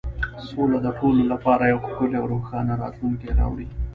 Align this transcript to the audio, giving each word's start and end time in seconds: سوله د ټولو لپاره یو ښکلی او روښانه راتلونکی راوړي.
سوله 0.47 0.77
د 0.85 0.87
ټولو 0.99 1.21
لپاره 1.31 1.63
یو 1.71 1.79
ښکلی 1.85 2.15
او 2.19 2.25
روښانه 2.33 2.73
راتلونکی 2.83 3.29
راوړي. 3.39 3.67